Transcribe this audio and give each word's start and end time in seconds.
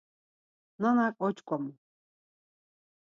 Nanak 0.81 1.15
oşǩomu. 1.25 1.71